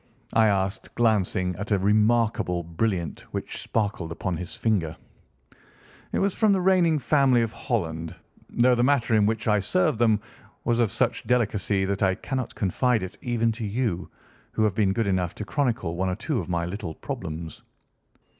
I 0.33 0.47
asked, 0.47 0.95
glancing 0.95 1.55
at 1.57 1.69
a 1.69 1.77
remarkable 1.77 2.63
brilliant 2.63 3.19
which 3.33 3.61
sparkled 3.61 4.11
upon 4.11 4.35
his 4.37 4.55
finger. 4.55 4.97
"It 6.11 6.17
was 6.17 6.33
from 6.33 6.53
the 6.53 6.59
reigning 6.61 6.97
family 6.97 7.43
of 7.43 7.51
Holland, 7.51 8.15
though 8.49 8.73
the 8.73 8.81
matter 8.83 9.13
in 9.15 9.27
which 9.27 9.47
I 9.47 9.59
served 9.59 9.99
them 9.99 10.19
was 10.63 10.79
of 10.79 10.91
such 10.91 11.27
delicacy 11.27 11.85
that 11.85 12.01
I 12.01 12.15
cannot 12.15 12.55
confide 12.55 13.03
it 13.03 13.15
even 13.21 13.51
to 13.51 13.63
you, 13.63 14.09
who 14.53 14.63
have 14.63 14.73
been 14.73 14.91
good 14.91 15.05
enough 15.05 15.35
to 15.35 15.45
chronicle 15.45 15.95
one 15.95 16.09
or 16.09 16.15
two 16.15 16.39
of 16.39 16.49
my 16.49 16.65
little 16.65 16.95
problems." 16.95 17.61